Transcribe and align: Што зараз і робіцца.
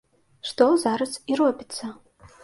Што 0.51 0.65
зараз 0.83 1.13
і 1.33 1.37
робіцца. 1.41 1.91